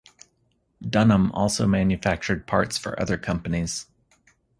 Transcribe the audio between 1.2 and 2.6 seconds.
also manufactured